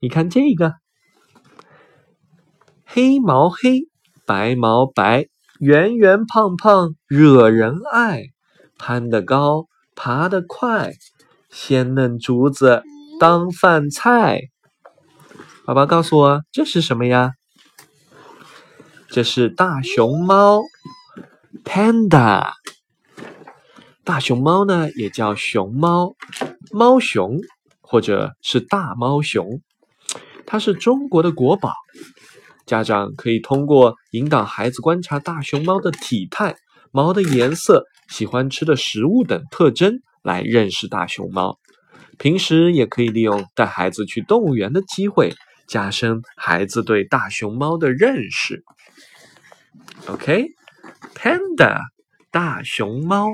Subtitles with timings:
[0.00, 0.74] 你看这个，
[2.84, 3.88] 黑毛黑，
[4.24, 5.26] 白毛白，
[5.58, 8.26] 圆圆胖胖，惹人爱，
[8.78, 9.66] 攀得高，
[9.96, 10.92] 爬得快，
[11.50, 12.84] 鲜嫩竹子
[13.18, 14.42] 当饭菜。
[15.64, 17.32] 宝宝告诉我，这是什么呀？
[19.08, 20.62] 这是大熊猫
[21.64, 22.52] ，panda。
[24.04, 26.14] 大熊猫呢，也叫熊猫、
[26.70, 27.40] 猫熊，
[27.80, 29.60] 或者是大猫熊。
[30.50, 31.74] 它是中国的国宝。
[32.64, 36.56] 家长可以通过引导孩子观察大熊猫的体态、
[36.90, 41.58] 毛的颜色、喜欢吃的食物等特征来认识大熊猫。
[42.16, 45.34] 平时也可以利用带孩子去动物园的机会，
[45.66, 48.64] 加深孩子对大熊猫的认识。
[50.06, 51.78] OK，Panda，
[52.30, 53.28] 大熊猫。